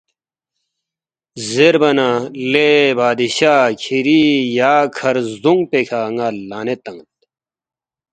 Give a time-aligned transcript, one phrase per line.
[1.49, 2.07] زیربا نہ،
[2.51, 2.69] ”لے
[2.99, 4.21] بادشاہ کِھری
[4.57, 7.11] یا کَھر زدونگ پیکھہ ن٘ا لعنت تان٘ید